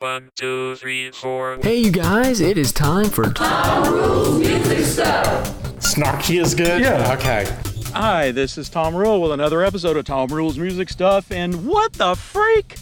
[0.00, 1.58] One, two, three, four.
[1.60, 5.46] Hey, you guys, it is time for Tom Rule's Music Stuff.
[5.76, 6.80] Snarky is good?
[6.80, 7.12] Yeah.
[7.18, 7.54] Okay.
[7.92, 11.30] Hi, this is Tom Rule with another episode of Tom Rule's Music Stuff.
[11.30, 12.78] And what the freak?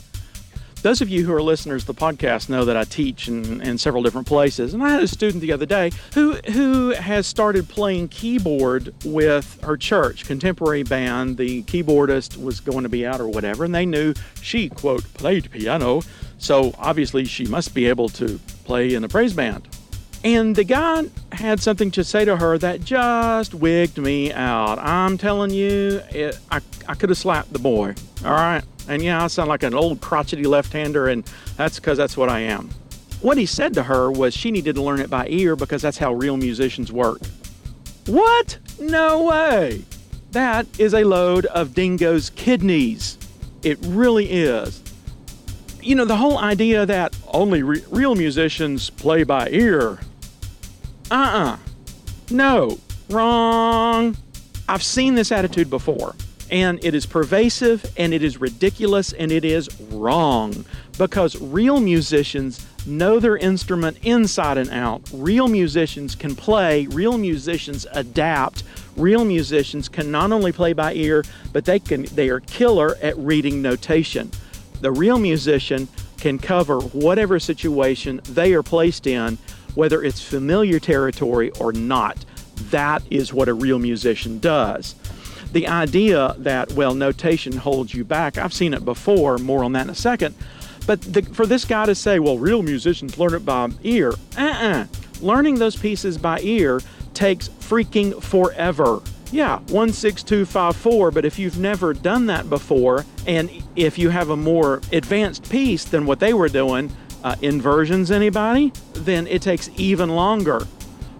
[0.82, 3.78] Those of you who are listeners to the podcast know that I teach in, in
[3.78, 4.72] several different places.
[4.72, 9.60] And I had a student the other day who, who has started playing keyboard with
[9.64, 11.36] her church, contemporary band.
[11.36, 15.50] The keyboardist was going to be out or whatever, and they knew she, quote, played
[15.50, 16.02] piano.
[16.38, 19.68] So obviously she must be able to play in a praise band.
[20.24, 24.78] And the guy had something to say to her that just wigged me out.
[24.80, 27.94] I'm telling you, it, I, I could have slapped the boy.
[28.24, 28.64] All right.
[28.88, 31.24] And yeah, I sound like an old crotchety left hander, and
[31.56, 32.70] that's because that's what I am.
[33.20, 35.98] What he said to her was she needed to learn it by ear because that's
[35.98, 37.20] how real musicians work.
[38.06, 38.58] What?
[38.80, 39.84] No way.
[40.32, 43.18] That is a load of dingo's kidneys.
[43.62, 44.82] It really is.
[45.88, 49.98] You know, the whole idea that only re- real musicians play by ear.
[51.10, 51.56] Uh uh
[52.30, 52.78] No.
[53.08, 54.14] Wrong.
[54.68, 56.14] I've seen this attitude before,
[56.50, 60.66] and it is pervasive, and it is ridiculous, and it is wrong
[60.98, 65.00] because real musicians know their instrument inside and out.
[65.10, 68.62] Real musicians can play, real musicians adapt.
[68.94, 73.16] Real musicians can not only play by ear, but they can they are killer at
[73.16, 74.30] reading notation.
[74.80, 79.38] The real musician can cover whatever situation they are placed in,
[79.74, 82.24] whether it's familiar territory or not.
[82.70, 84.94] That is what a real musician does.
[85.52, 89.84] The idea that, well, notation holds you back, I've seen it before, more on that
[89.84, 90.34] in a second.
[90.86, 94.40] But the, for this guy to say, well, real musicians learn it by ear, uh
[94.40, 94.86] uh
[95.20, 96.80] Learning those pieces by ear
[97.12, 99.00] takes freaking forever.
[99.30, 104.80] Yeah, 16254, but if you've never done that before, and if you have a more
[104.90, 106.90] advanced piece than what they were doing,
[107.24, 108.72] uh, inversions, anybody?
[108.94, 110.66] Then it takes even longer.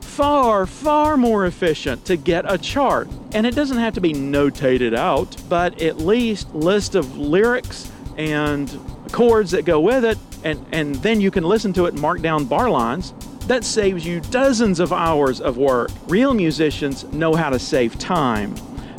[0.01, 3.09] Far, far more efficient to get a chart.
[3.33, 8.69] And it doesn't have to be notated out, but at least list of lyrics and
[9.13, 12.21] chords that go with it, and, and then you can listen to it and mark
[12.21, 13.15] down bar lines.
[13.49, 15.91] That saves you dozens of hours of work.
[16.07, 18.55] Real musicians know how to save time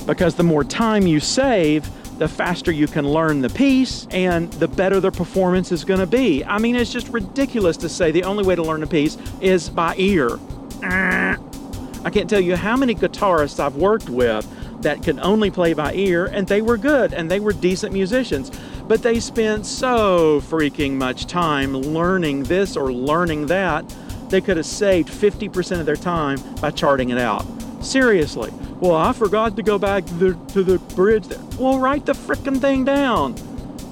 [0.07, 1.87] because the more time you save,
[2.17, 6.07] the faster you can learn the piece and the better the performance is going to
[6.07, 6.43] be.
[6.43, 9.69] I mean, it's just ridiculous to say the only way to learn a piece is
[9.69, 10.39] by ear.
[10.81, 14.47] I can't tell you how many guitarists I've worked with
[14.81, 18.49] that could only play by ear and they were good and they were decent musicians.
[18.87, 23.85] But they spent so freaking much time learning this or learning that,
[24.29, 27.45] they could have saved 50% of their time by charting it out.
[27.81, 28.51] Seriously.
[28.79, 31.27] Well, I forgot to go back to the, to the bridge.
[31.27, 31.39] There.
[31.57, 33.35] Well, write the frickin' thing down.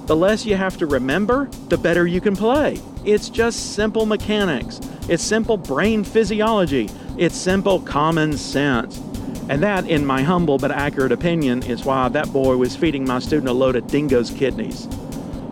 [0.06, 2.80] The less you have to remember, the better you can play.
[3.04, 4.80] It's just simple mechanics.
[5.08, 6.88] It's simple brain physiology.
[7.18, 8.98] It's simple common sense.
[9.48, 13.18] And that, in my humble but accurate opinion, is why that boy was feeding my
[13.18, 14.86] student a load of dingo's kidneys.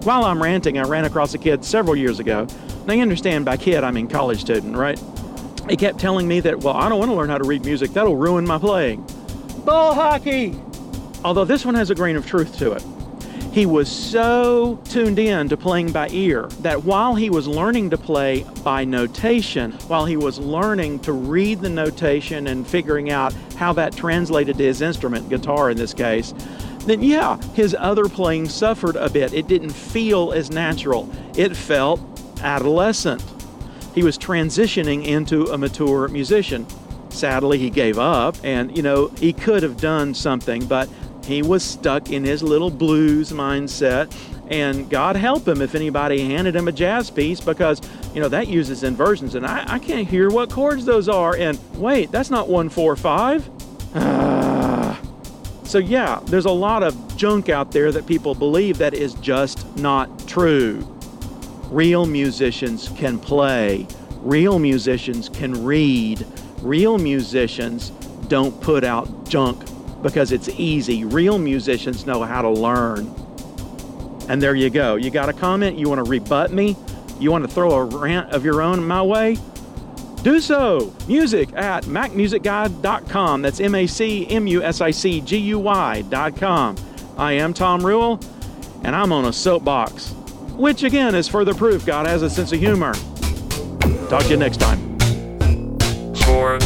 [0.06, 2.46] While I'm ranting, I ran across a kid several years ago.
[2.86, 5.02] Now, you understand by kid, I mean college student, right?
[5.68, 7.90] He kept telling me that, well, I don't want to learn how to read music.
[7.90, 9.04] That'll ruin my playing.
[9.64, 10.54] Bull hockey!
[11.24, 12.84] Although this one has a grain of truth to it.
[13.50, 17.98] He was so tuned in to playing by ear that while he was learning to
[17.98, 23.72] play by notation, while he was learning to read the notation and figuring out how
[23.72, 26.32] that translated to his instrument, guitar in this case,
[26.86, 29.34] then yeah, his other playing suffered a bit.
[29.34, 31.10] It didn't feel as natural.
[31.36, 32.00] It felt
[32.42, 33.22] adolescent.
[33.94, 36.66] He was transitioning into a mature musician.
[37.08, 40.88] Sadly, he gave up, and you know, he could have done something, but
[41.24, 44.14] he was stuck in his little blues mindset.
[44.48, 47.80] And God help him if anybody handed him a jazz piece because,
[48.14, 51.34] you know, that uses inversions, and I, I can't hear what chords those are.
[51.34, 53.50] And wait, that's not 145.
[53.98, 54.25] Ah.
[55.76, 59.76] So, yeah, there's a lot of junk out there that people believe that is just
[59.76, 60.78] not true.
[61.70, 63.86] Real musicians can play,
[64.22, 66.26] real musicians can read,
[66.62, 67.90] real musicians
[68.28, 69.62] don't put out junk
[70.00, 71.04] because it's easy.
[71.04, 73.14] Real musicians know how to learn.
[74.30, 74.96] And there you go.
[74.96, 75.78] You got a comment?
[75.78, 76.74] You want to rebut me?
[77.20, 79.36] You want to throw a rant of your own my way?
[80.26, 80.92] Do so.
[81.06, 83.42] Music at macmusicguy.com.
[83.42, 86.74] That's M A C M U S I C G U Y.com.
[87.16, 88.18] I am Tom Rule,
[88.82, 90.10] and I'm on a soapbox,
[90.56, 92.92] which again is further proof God has a sense of humor.
[94.08, 94.98] Talk to you next time.
[96.16, 96.58] Four,